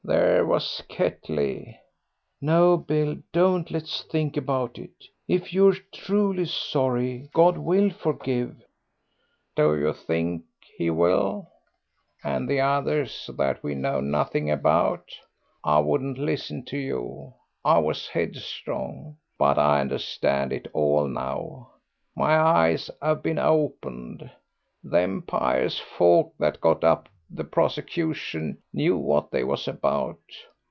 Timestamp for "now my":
21.07-22.37